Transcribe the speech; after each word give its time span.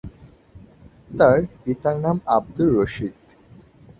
তার 1.17 1.37
পিতার 1.61 1.95
নাম 1.99 2.17
আব্দুর 2.27 2.69
রশীদ। 2.77 3.15